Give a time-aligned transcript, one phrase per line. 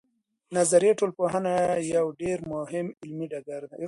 [0.57, 1.53] نظري ټولنپوهنه
[1.95, 3.79] یو ډېر مهم علمي ډګر دی.